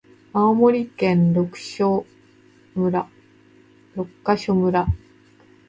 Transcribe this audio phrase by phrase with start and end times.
[0.33, 2.07] 青森県六ヶ所
[4.55, 4.83] 村